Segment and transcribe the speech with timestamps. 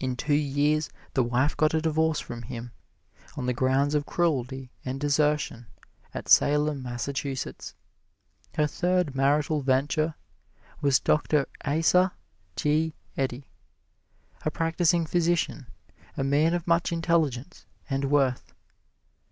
[0.00, 2.72] In two years the wife got a divorce from him,
[3.36, 5.66] on the grounds of cruelty and desertion,
[6.12, 7.72] at Salem, Massachusetts.
[8.56, 10.16] Her third marital venture
[10.80, 12.12] was Doctor Asa
[12.56, 12.96] G.
[13.16, 13.44] Eddy,
[14.44, 15.68] a practising physician
[16.16, 18.52] a man of much intelligence and worth.